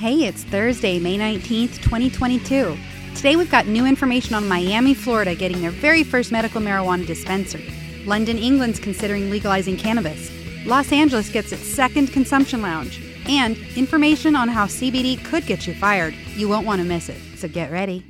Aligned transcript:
Hey, 0.00 0.24
it's 0.24 0.44
Thursday, 0.44 0.98
May 0.98 1.18
19th, 1.18 1.82
2022. 1.82 2.74
Today 3.14 3.36
we've 3.36 3.50
got 3.50 3.66
new 3.66 3.84
information 3.84 4.34
on 4.34 4.48
Miami, 4.48 4.94
Florida 4.94 5.34
getting 5.34 5.60
their 5.60 5.70
very 5.70 6.04
first 6.04 6.32
medical 6.32 6.62
marijuana 6.62 7.06
dispensary. 7.06 7.70
London, 8.06 8.38
England's 8.38 8.78
considering 8.78 9.28
legalizing 9.28 9.76
cannabis. 9.76 10.32
Los 10.64 10.90
Angeles 10.90 11.28
gets 11.28 11.52
its 11.52 11.66
second 11.66 12.14
consumption 12.14 12.62
lounge. 12.62 12.98
And 13.28 13.58
information 13.76 14.34
on 14.36 14.48
how 14.48 14.64
CBD 14.64 15.22
could 15.22 15.44
get 15.44 15.66
you 15.66 15.74
fired. 15.74 16.14
You 16.34 16.48
won't 16.48 16.66
want 16.66 16.80
to 16.80 16.88
miss 16.88 17.10
it, 17.10 17.20
so 17.36 17.46
get 17.46 17.70
ready. 17.70 18.02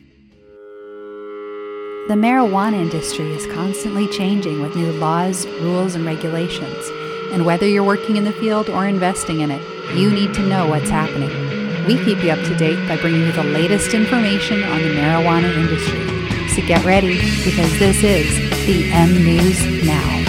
The 2.07 2.15
marijuana 2.15 2.81
industry 2.81 3.33
is 3.33 3.53
constantly 3.53 4.07
changing 4.07 4.63
with 4.63 4.77
new 4.77 4.93
laws, 4.93 5.45
rules, 5.61 5.97
and 5.97 6.07
regulations. 6.07 6.89
And 7.33 7.45
whether 7.45 7.67
you're 7.67 7.83
working 7.83 8.15
in 8.15 8.23
the 8.23 8.33
field 8.35 8.71
or 8.71 8.87
investing 8.87 9.41
in 9.41 9.51
it, 9.51 9.97
you 9.97 10.09
need 10.09 10.33
to 10.35 10.47
know 10.47 10.69
what's 10.69 10.89
happening. 10.89 11.60
We 11.91 11.97
keep 12.05 12.23
you 12.23 12.31
up 12.31 12.39
to 12.45 12.57
date 12.57 12.79
by 12.87 12.99
bringing 12.99 13.23
you 13.23 13.33
the 13.33 13.43
latest 13.43 13.95
information 13.95 14.63
on 14.63 14.81
the 14.81 14.91
marijuana 14.91 15.53
industry. 15.57 16.49
So 16.51 16.65
get 16.65 16.85
ready 16.85 17.17
because 17.45 17.77
this 17.81 18.05
is 18.05 18.29
the 18.65 18.89
M 18.93 19.13
News 19.13 19.85
Now. 19.85 20.25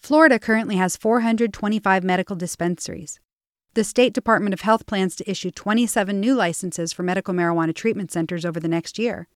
Florida 0.00 0.40
currently 0.40 0.74
has 0.74 0.96
425 0.96 2.02
medical 2.02 2.34
dispensaries. 2.34 3.20
The 3.74 3.84
State 3.84 4.12
Department 4.12 4.52
of 4.52 4.62
Health 4.62 4.86
plans 4.86 5.14
to 5.14 5.30
issue 5.30 5.52
27 5.52 6.18
new 6.18 6.34
licenses 6.34 6.92
for 6.92 7.04
medical 7.04 7.32
marijuana 7.32 7.72
treatment 7.72 8.10
centers 8.10 8.44
over 8.44 8.58
the 8.58 8.66
next 8.66 8.98
year. 8.98 9.28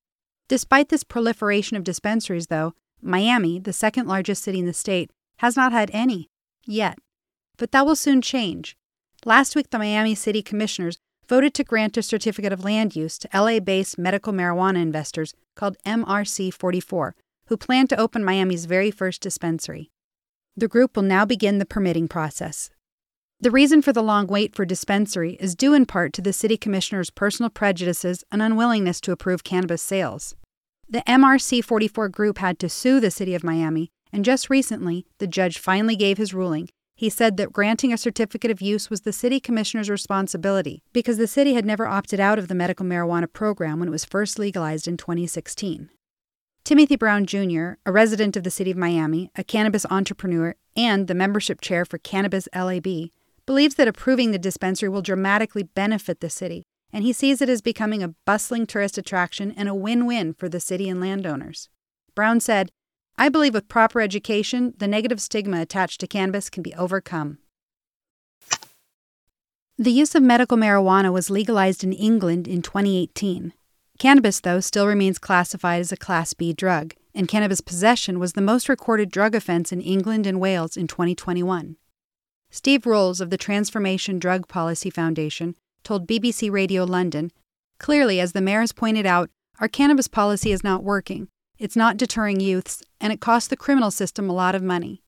Despite 0.49 0.89
this 0.89 1.05
proliferation 1.05 1.77
of 1.77 1.85
dispensaries, 1.85 2.49
though, 2.49 2.75
Miami, 3.01 3.61
the 3.61 3.73
second 3.73 4.09
largest 4.09 4.43
city 4.43 4.59
in 4.59 4.67
the 4.67 4.73
state, 4.73 5.13
has 5.37 5.57
not 5.57 5.71
had 5.71 5.89
any 5.93 6.29
yet. 6.67 6.99
But 7.57 7.73
that 7.73 7.87
will 7.87 7.97
soon 7.97 8.23
change. 8.23 8.77
Last 9.25 9.55
week, 9.55 9.71
the 9.71 9.79
Miami 9.79 10.15
City 10.15 10.43
Commissioners 10.43 10.99
voted 11.29 11.55
to 11.55 11.65
grant 11.65 11.97
a 11.97 12.03
certificate 12.03 12.53
of 12.53 12.65
land 12.65 12.97
use 12.97 13.19
to 13.19 13.29
LA 13.33 13.61
based 13.61 13.99
medical 13.99 14.33
marijuana 14.33 14.83
investors 14.83 15.35
called 15.55 15.77
MRC 15.87 16.53
44, 16.53 17.15
who 17.47 17.57
plan 17.57 17.87
to 17.87 17.97
open 17.97 18.25
Miami's 18.25 18.65
very 18.65 18.91
first 18.91 19.21
dispensary. 19.21 19.91
The 20.57 20.69
group 20.69 20.97
will 20.97 21.05
now 21.05 21.25
begin 21.25 21.59
the 21.59 21.65
permitting 21.65 22.09
process. 22.09 22.71
The 23.41 23.51
reason 23.51 23.83
for 23.83 23.93
the 23.93 24.03
long 24.03 24.27
wait 24.27 24.55
for 24.55 24.65
dispensary 24.65 25.37
is 25.41 25.55
due 25.55 25.75
in 25.75 25.87
part 25.87 26.13
to 26.13 26.23
the 26.23 26.33
city 26.33 26.57
commissioner's 26.57 27.11
personal 27.11 27.51
prejudices 27.51 28.23
and 28.31 28.43
unwillingness 28.43 29.01
to 29.01 29.13
approve 29.13 29.43
cannabis 29.43 29.83
sales. 29.83 30.37
The 30.89 31.03
MRC 31.09 31.65
44 31.65 32.09
group 32.11 32.39
had 32.39 32.59
to 32.59 32.69
sue 32.69 33.01
the 33.01 33.11
city 33.11 33.35
of 33.35 33.43
Miami 33.43 33.91
and 34.13 34.25
just 34.25 34.51
recently, 34.51 35.07
the 35.19 35.27
judge 35.27 35.59
finally 35.59 35.97
gave 35.97 36.19
his 36.19 36.35
ruling. 36.35 36.69
He 36.95 37.09
said 37.09 37.37
that 37.37 37.53
granting 37.53 37.93
a 37.93 37.99
certificate 37.99 38.51
of 38.51 38.61
use 38.61 38.91
was 38.91 39.01
the 39.01 39.13
city 39.13 39.41
commissioner's 39.41 39.91
responsibility 39.91 40.83
because 40.93 41.17
the 41.17 41.27
city 41.27 41.55
had 41.55 41.65
never 41.65 41.87
opted 41.87 42.21
out 42.21 42.39
of 42.39 42.49
the 42.49 42.55
medical 42.55 42.87
marijuana 42.87 43.33
program 43.33 43.79
when 43.79 43.89
it 43.89 43.93
was 43.93 44.05
first 44.05 44.39
legalized 44.39 44.87
in 44.87 44.97
2016. 44.97 45.89
Timothy 46.65 46.95
Brown 46.95 47.27
Jr., 47.27 47.73
a 47.85 47.91
resident 47.91 48.37
of 48.37 48.45
the 48.45 48.51
city 48.51 48.71
of 48.71 48.77
Miami, 48.77 49.31
a 49.35 49.43
cannabis 49.43 49.85
entrepreneur, 49.91 50.55
and 50.77 51.09
the 51.09 51.15
membership 51.15 51.61
chair 51.61 51.85
for 51.85 51.99
Cannabis 51.99 52.49
LAB, 52.55 53.11
believes 53.47 53.75
that 53.75 53.89
approving 53.89 54.31
the 54.31 54.39
dispensary 54.39 54.89
will 54.89 55.03
dramatically 55.03 55.65
benefit 55.65 56.21
the 56.21 56.31
city, 56.31 56.63
and 56.93 57.03
he 57.03 57.13
sees 57.13 57.43
it 57.43 57.49
as 57.49 57.63
becoming 57.63 58.03
a 58.03 58.15
bustling 58.27 58.67
tourist 58.67 58.97
attraction 58.97 59.53
and 59.57 59.69
a 59.69 59.75
win 59.75 60.07
win 60.07 60.35
for 60.35 60.49
the 60.49 60.61
city 60.61 60.89
and 60.89 61.01
landowners. 61.01 61.69
Brown 62.15 62.39
said, 62.39 62.71
I 63.23 63.29
believe 63.29 63.55
with 63.55 63.69
proper 63.69 64.01
education, 64.01 64.75
the 64.79 64.89
negative 64.89 65.21
stigma 65.21 65.61
attached 65.61 66.01
to 66.01 66.09
cannabis 66.09 66.51
can 66.51 66.61
be 66.61 66.75
overcome. 66.75 67.39
The 69.79 69.93
use 69.93 70.17
of 70.17 70.25
medical 70.25 70.57
marijuana 70.57 71.13
was 71.13 71.31
legalized 71.31 71.85
in 71.85 71.93
England 71.93 72.49
in 72.49 72.63
2018. 72.63 73.53
Cannabis, 74.01 74.41
though, 74.41 74.59
still 74.59 74.89
remains 74.89 75.21
classified 75.21 75.79
as 75.79 75.93
a 75.93 75.97
Class 75.97 76.35
B 76.35 76.53
drug, 76.53 76.95
and 77.15 77.29
cannabis 77.29 77.61
possession 77.61 78.19
was 78.19 78.33
the 78.33 78.41
most 78.41 78.69
recorded 78.69 79.09
drug 79.09 79.37
offense 79.37 79.71
in 79.71 79.81
England 79.81 80.27
and 80.27 80.41
Wales 80.41 80.77
in 80.77 80.89
2021. 80.89 81.77
Steve 82.51 82.87
Rolls 82.87 83.21
of 83.21 83.31
the 83.31 83.39
Transformation 83.39 84.19
Drug 84.19 84.49
Policy 84.49 84.91
Foundation 84.91 85.55
told 85.85 86.09
BBC 86.09 86.51
Radio 86.51 86.83
London 86.83 87.31
Clearly, 87.79 88.19
as 88.19 88.33
the 88.33 88.41
mayor 88.41 88.63
has 88.63 88.73
pointed 88.73 89.07
out, 89.07 89.31
our 89.61 89.69
cannabis 89.69 90.09
policy 90.09 90.51
is 90.51 90.65
not 90.65 90.83
working, 90.83 91.29
it's 91.63 91.77
not 91.77 91.97
deterring 91.97 92.41
youths, 92.41 92.83
and 93.01 93.13
it 93.13 93.21
costs 93.21 93.47
the 93.47 93.57
criminal 93.57 93.93
system 93.93 94.29
a 94.29 94.33
lot 94.33 94.57
of 94.57 94.65
money. 94.65 95.01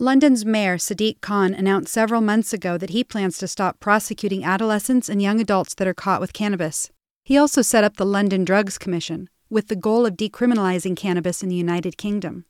London's 0.00 0.44
Mayor 0.44 0.76
Sadiq 0.76 1.20
Khan 1.20 1.54
announced 1.54 1.92
several 1.92 2.20
months 2.20 2.52
ago 2.52 2.76
that 2.76 2.90
he 2.90 3.04
plans 3.04 3.38
to 3.38 3.46
stop 3.46 3.78
prosecuting 3.78 4.42
adolescents 4.42 5.08
and 5.08 5.22
young 5.22 5.40
adults 5.40 5.72
that 5.74 5.86
are 5.86 5.94
caught 5.94 6.20
with 6.20 6.32
cannabis. 6.32 6.90
He 7.22 7.38
also 7.38 7.62
set 7.62 7.84
up 7.84 7.96
the 7.96 8.04
London 8.04 8.44
Drugs 8.44 8.76
Commission, 8.76 9.30
with 9.48 9.68
the 9.68 9.76
goal 9.76 10.04
of 10.04 10.16
decriminalizing 10.16 10.96
cannabis 10.96 11.44
in 11.44 11.48
the 11.48 11.54
United 11.54 11.96
Kingdom. 11.96 12.44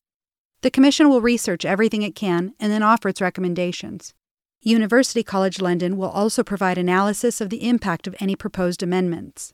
The 0.61 0.71
Commission 0.71 1.07
will 1.07 1.21
research 1.21 1.65
everything 1.65 2.01
it 2.01 2.15
can 2.15 2.55
and 2.59 2.71
then 2.71 2.81
offer 2.81 3.09
its 3.09 3.21
recommendations. 3.21 4.15
University 4.61 5.21
College 5.21 5.61
London 5.61 5.97
will 5.97 6.09
also 6.09 6.43
provide 6.43 6.79
analysis 6.79 7.39
of 7.39 7.51
the 7.51 7.69
impact 7.69 8.07
of 8.07 8.15
any 8.19 8.35
proposed 8.35 8.81
amendments. 8.81 9.53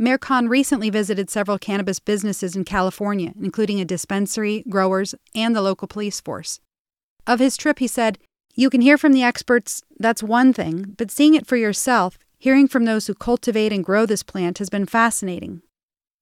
Mayor 0.00 0.16
Khan 0.16 0.46
recently 0.46 0.90
visited 0.90 1.28
several 1.28 1.58
cannabis 1.58 1.98
businesses 1.98 2.54
in 2.54 2.62
California, 2.62 3.32
including 3.42 3.80
a 3.80 3.84
dispensary, 3.84 4.62
growers, 4.68 5.12
and 5.34 5.56
the 5.56 5.60
local 5.60 5.88
police 5.88 6.20
force. 6.20 6.60
Of 7.26 7.40
his 7.40 7.56
trip, 7.56 7.80
he 7.80 7.88
said, 7.88 8.16
You 8.54 8.70
can 8.70 8.80
hear 8.80 8.96
from 8.96 9.12
the 9.12 9.24
experts, 9.24 9.82
that's 9.98 10.22
one 10.22 10.52
thing, 10.52 10.94
but 10.96 11.10
seeing 11.10 11.34
it 11.34 11.48
for 11.48 11.56
yourself, 11.56 12.16
hearing 12.38 12.68
from 12.68 12.84
those 12.84 13.08
who 13.08 13.14
cultivate 13.14 13.72
and 13.72 13.84
grow 13.84 14.06
this 14.06 14.22
plant 14.22 14.58
has 14.58 14.70
been 14.70 14.86
fascinating. 14.86 15.62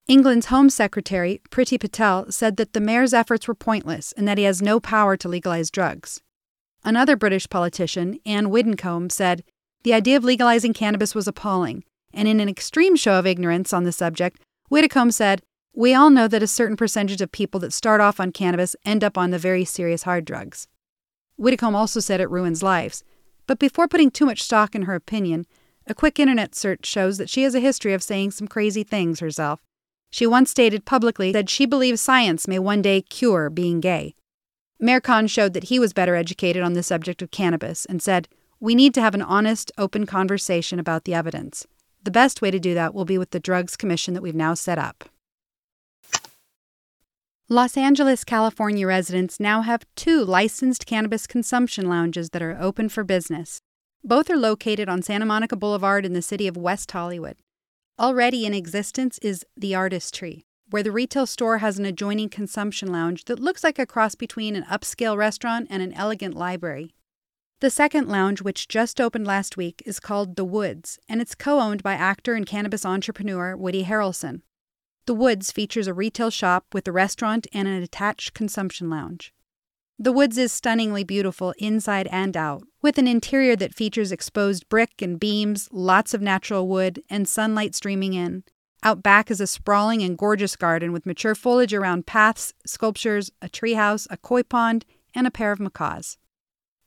England's 0.09 0.47
Home 0.47 0.71
Secretary, 0.71 1.43
Priti 1.51 1.79
Patel, 1.79 2.33
said 2.33 2.57
that 2.57 2.73
the 2.73 2.81
mayor's 2.81 3.13
efforts 3.13 3.47
were 3.47 3.55
pointless 3.55 4.13
and 4.13 4.27
that 4.27 4.39
he 4.39 4.45
has 4.45 4.63
no 4.63 4.81
power 4.81 5.19
to 5.19 5.29
legalize 5.29 5.71
drugs. 5.71 6.23
Another 6.83 7.15
British 7.15 7.47
politician, 7.51 8.21
Anne 8.25 8.49
Widdecombe, 8.49 9.11
said, 9.11 9.45
The 9.83 9.93
idea 9.93 10.17
of 10.17 10.25
legalizing 10.25 10.73
cannabis 10.73 11.15
was 11.15 11.29
appalling 11.29 11.85
and 12.17 12.27
in 12.27 12.41
an 12.41 12.49
extreme 12.49 12.97
show 12.97 13.19
of 13.19 13.27
ignorance 13.27 13.73
on 13.73 13.85
the 13.85 13.93
subject, 13.93 14.41
Widdecombe 14.71 15.11
said, 15.13 15.43
We 15.75 15.95
all 15.95 16.11
know 16.11 16.27
that 16.27 16.43
a 16.43 16.49
certain 16.49 16.77
percentage 16.77 17.21
of 17.21 17.31
people 17.31 17.61
that 17.61 17.73
start 17.73 18.01
off 18.01 18.19
on 18.19 18.33
cannabis 18.33 18.75
end 18.85 19.05
up 19.05 19.17
on 19.17 19.31
the 19.31 19.39
very 19.39 19.65
serious 19.65 20.05
hard 20.05 20.25
drugs. 20.25 20.67
Widdecombe 21.37 21.77
also 21.77 22.01
said 22.01 22.21
it 22.21 22.31
ruins 22.31 22.63
lives. 22.63 23.05
But 23.47 23.59
before 23.59 23.87
putting 23.87 24.11
too 24.11 24.27
much 24.27 24.43
stock 24.43 24.75
in 24.75 24.83
her 24.83 24.95
opinion, 24.95 25.47
a 25.87 25.95
quick 25.95 26.19
internet 26.19 26.55
search 26.55 26.87
shows 26.87 27.19
that 27.19 27.31
she 27.31 27.43
has 27.43 27.55
a 27.55 27.61
history 27.61 27.93
of 27.93 28.03
saying 28.03 28.33
some 28.33 28.49
crazy 28.49 28.83
things 28.83 29.21
herself. 29.21 29.61
She 30.11 30.27
once 30.27 30.51
stated 30.51 30.87
publicly 30.87 31.31
that 31.33 31.51
she 31.51 31.67
believes 31.67 32.01
science 32.01 32.49
may 32.49 32.59
one 32.59 32.83
day 32.83 33.03
cure 33.03 33.51
being 33.51 33.81
gay. 33.81 34.15
Mayor 34.81 35.01
showed 35.27 35.53
that 35.53 35.65
he 35.65 35.79
was 35.79 35.93
better 35.93 36.17
educated 36.17 36.63
on 36.63 36.73
the 36.73 36.83
subject 36.83 37.23
of 37.23 37.31
cannabis 37.31 37.85
and 37.85 38.03
said, 38.03 38.27
We 38.59 38.75
need 38.75 38.95
to 38.95 39.01
have 39.01 39.15
an 39.15 39.23
honest, 39.23 39.71
open 39.79 40.07
conversation 40.07 40.79
about 40.79 41.05
the 41.05 41.15
evidence. 41.15 41.67
The 42.07 42.13
best 42.13 42.41
way 42.41 42.53
to 42.53 42.61
do 42.61 42.73
that 42.75 42.95
will 42.95 43.05
be 43.05 43.19
with 43.19 43.31
the 43.31 43.41
Drugs 43.41 43.77
Commission 43.77 44.15
that 44.15 44.23
we've 44.23 44.33
now 44.33 44.55
set 44.55 44.79
up. 44.79 45.09
Los 47.49 47.77
Angeles, 47.77 48.23
California 48.23 48.87
residents 48.87 49.41
now 49.41 49.63
have 49.63 49.85
two 49.97 50.25
licensed 50.25 50.87
cannabis 50.87 51.27
consumption 51.27 51.89
lounges 51.89 52.31
that 52.31 52.43
are 52.43 52.57
open 52.61 52.89
for 52.89 53.03
business. 53.03 53.61
Both 54.05 54.31
are 54.31 54.37
located 54.37 54.89
on 54.89 55.03
Santa 55.03 55.27
Monica 55.27 55.57
Boulevard 55.57 56.07
in 56.07 56.13
the 56.13 56.23
city 56.23 56.47
of 56.47 56.57
West 56.57 56.93
Hollywood. 56.93 57.39
Already 57.99 58.47
in 58.47 58.55
existence 58.55 59.19
is 59.19 59.45
The 59.57 59.75
Artist 59.75 60.15
Tree, 60.15 60.45
where 60.71 60.85
the 60.85 60.93
retail 60.93 61.27
store 61.27 61.59
has 61.59 61.77
an 61.77 61.87
adjoining 61.87 62.29
consumption 62.29 62.93
lounge 62.93 63.25
that 63.25 63.41
looks 63.41 63.65
like 63.65 63.81
a 63.81 63.85
cross 63.85 64.15
between 64.15 64.55
an 64.55 64.63
upscale 64.71 65.17
restaurant 65.17 65.67
and 65.71 65.83
an 65.83 65.93
elegant 65.95 66.37
library. 66.37 66.95
The 67.61 67.71
second 67.71 68.07
lounge, 68.09 68.43
which 68.43 68.69
just 68.69 69.01
opened 69.01 69.27
last 69.27 69.57
week, 69.57 69.83
is 69.87 69.99
called 69.99 70.37
The 70.37 70.45
Woods, 70.45 70.99
and 71.09 71.23
it's 71.23 71.35
co 71.35 71.59
owned 71.59 71.83
by 71.83 71.95
actor 71.95 72.35
and 72.35 72.45
cannabis 72.45 72.85
entrepreneur 72.85 73.57
Woody 73.57 73.85
Harrelson. 73.85 74.43
The 75.07 75.15
Woods 75.15 75.51
features 75.53 75.87
a 75.87 75.95
retail 75.95 76.29
shop 76.29 76.67
with 76.75 76.87
a 76.87 76.93
restaurant 76.93 77.47
and 77.55 77.67
an 77.67 77.83
attached 77.83 78.35
consumption 78.35 78.91
lounge. 78.91 79.33
The 79.99 80.13
Woods 80.13 80.37
is 80.37 80.53
stunningly 80.53 81.03
beautiful 81.03 81.55
inside 81.57 82.09
and 82.09 82.37
out, 82.37 82.65
with 82.83 82.99
an 82.99 83.09
interior 83.09 83.57
that 83.57 83.75
features 83.75 84.13
exposed 84.13 84.69
brick 84.69 85.01
and 85.01 85.19
beams, 85.19 85.71
lots 85.73 86.13
of 86.13 86.21
natural 86.21 86.69
wood, 86.69 87.03
and 87.09 87.27
sunlight 87.27 87.75
streaming 87.75 88.13
in. 88.13 88.45
Out 88.83 89.03
back 89.03 89.31
is 89.31 89.41
a 89.41 89.47
sprawling 89.47 90.03
and 90.03 90.19
gorgeous 90.19 90.57
garden 90.57 90.93
with 90.93 91.07
mature 91.07 91.35
foliage 91.35 91.73
around 91.73 92.05
paths, 92.05 92.53
sculptures, 92.67 93.31
a 93.41 93.49
treehouse, 93.49 94.07
a 94.11 94.19
koi 94.19 94.43
pond, 94.43 94.85
and 95.15 95.27
a 95.27 95.31
pair 95.31 95.53
of 95.53 95.59
macaws. 95.59 96.19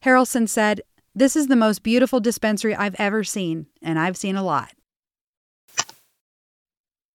Harrelson 0.04 0.48
said, 0.48 0.82
This 1.14 1.36
is 1.36 1.48
the 1.48 1.56
most 1.56 1.84
beautiful 1.84 2.20
dispensary 2.20 2.76
I've 2.76 2.96
ever 2.96 3.24
seen, 3.24 3.68
and 3.82 4.00
I've 4.00 4.18
seen 4.18 4.36
a 4.36 4.44
lot. 4.44 4.72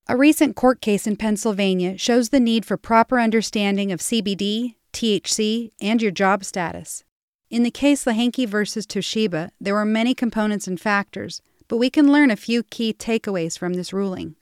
A 0.07 0.17
recent 0.19 0.55
court 0.55 0.83
case 0.83 1.07
in 1.07 1.17
Pennsylvania 1.17 1.97
shows 1.97 2.29
the 2.29 2.41
need 2.41 2.67
for 2.67 2.77
proper 2.77 3.19
understanding 3.19 3.91
of 3.91 4.01
CBD, 4.01 4.75
THC, 4.93 5.71
and 5.81 6.03
your 6.03 6.11
job 6.11 6.45
status. 6.45 7.05
In 7.49 7.63
the 7.63 7.71
case 7.71 8.05
Lehanke 8.05 8.47
versus 8.47 8.87
Toshiba, 8.87 9.51
there 9.59 9.73
were 9.73 9.87
many 9.87 10.15
components 10.15 10.67
and 10.67 10.79
factors, 10.79 11.41
but 11.69 11.79
we 11.79 11.89
can 11.89 12.13
learn 12.13 12.31
a 12.31 12.37
few 12.37 12.63
key 12.63 12.93
takeaways 12.93 13.59
from 13.59 13.75
this 13.75 13.95
ruling. 13.95 14.37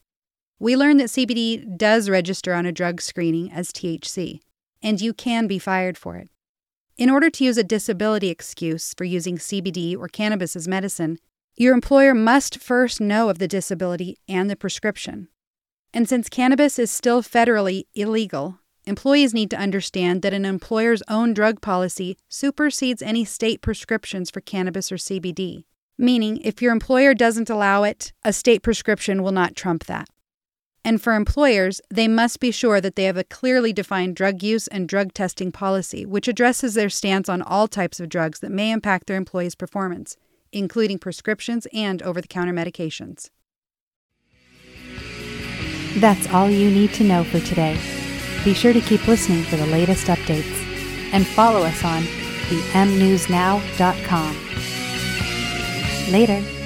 We 0.59 0.77
learned 0.77 0.99
that 0.99 1.11
CBD 1.11 1.79
does 1.79 2.11
register 2.11 2.55
on 2.55 2.67
a 2.67 2.73
drug 2.73 3.01
screening 3.01 3.53
as 3.53 3.71
THC, 3.71 4.41
and 4.83 5.01
you 5.01 5.15
can 5.15 5.47
be 5.47 5.61
fired 5.61 5.97
for 5.97 6.17
it. 6.17 6.29
In 6.99 7.09
order 7.09 7.31
to 7.31 7.45
use 7.45 7.57
a 7.57 7.65
disability 7.65 8.29
excuse 8.29 8.93
for 8.93 9.05
using 9.05 9.39
CBD 9.39 9.97
or 9.97 10.09
cannabis 10.09 10.55
as 10.55 10.69
medicine, 10.69 11.19
your 11.57 11.73
employer 11.73 12.15
must 12.15 12.59
first 12.59 13.01
know 13.01 13.31
of 13.31 13.39
the 13.39 13.49
disability 13.49 14.19
and 14.29 14.51
the 14.51 14.57
prescription. 14.57 15.29
And 15.95 16.07
since 16.07 16.29
cannabis 16.29 16.79
is 16.79 16.91
still 16.91 17.23
federally 17.23 17.85
illegal, 17.95 18.59
employees 18.85 19.33
need 19.33 19.51
to 19.51 19.59
understand 19.59 20.21
that 20.23 20.35
an 20.35 20.45
employer's 20.45 21.03
own 21.09 21.33
drug 21.33 21.63
policy 21.63 22.19
supersedes 22.29 23.01
any 23.01 23.25
state 23.25 23.63
prescriptions 23.63 24.31
for 24.31 24.41
cannabis 24.43 24.93
or 24.93 24.97
CBD. 24.97 25.65
Meaning, 25.97 26.39
if 26.39 26.61
your 26.61 26.73
employer 26.73 27.15
doesn't 27.15 27.51
allow 27.51 27.85
it, 27.85 28.13
a 28.23 28.33
state 28.33 28.63
prescription 28.63 29.23
will 29.23 29.33
not 29.33 29.57
trump 29.57 29.85
that. 29.87 30.09
And 30.85 31.01
for 31.01 31.15
employers, 31.15 31.81
they 31.91 32.09
must 32.09 32.41
be 32.41 32.51
sure 32.51 32.81
that 32.81 32.97
they 32.97 33.05
have 33.05 33.17
a 33.17 33.25
clearly 33.25 33.73
defined 33.73 34.17
drug 34.17 34.43
use 34.43 34.67
and 34.67 34.89
drug 34.89 35.15
testing 35.15 35.53
policy, 35.53 36.05
which 36.05 36.27
addresses 36.27 36.75
their 36.75 36.91
stance 36.91 37.29
on 37.29 37.41
all 37.41 37.69
types 37.69 38.01
of 38.01 38.09
drugs 38.09 38.41
that 38.41 38.51
may 38.51 38.73
impact 38.73 39.07
their 39.07 39.17
employees' 39.17 39.55
performance, 39.55 40.17
including 40.51 40.99
prescriptions 40.99 41.67
and 41.73 42.03
over 42.03 42.21
the 42.21 42.29
counter 42.29 42.53
medications. 42.53 43.31
That's 46.01 46.27
all 46.33 46.49
you 46.49 46.71
need 46.71 46.93
to 46.95 47.05
know 47.05 47.23
for 47.23 47.39
today. 47.41 47.79
Be 48.45 48.55
sure 48.55 48.73
to 48.73 48.81
keep 48.81 49.07
listening 49.07 49.45
for 49.45 49.57
the 49.57 49.67
latest 49.67 50.09
updates 50.09 50.59
and 51.13 51.27
follow 51.27 51.63
us 51.63 51.85
on 51.85 52.03
the 52.03 52.61
mnewsnow.com. 52.73 54.37
Later. 56.13 56.62